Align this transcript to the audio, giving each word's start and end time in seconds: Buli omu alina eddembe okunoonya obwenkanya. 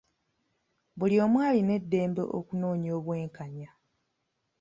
Buli 0.97 1.15
omu 1.23 1.37
alina 1.47 1.71
eddembe 1.79 2.23
okunoonya 2.37 2.89
obwenkanya. 2.97 3.69